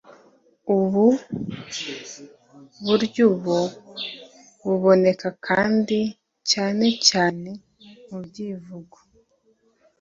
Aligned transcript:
ubu 0.77 1.05
buryobu 2.85 3.57
boneka 4.81 5.29
kandi 5.47 5.99
cyane 6.51 6.87
cyane 7.07 7.49
mu 8.07 8.17
byivugo 8.25 8.97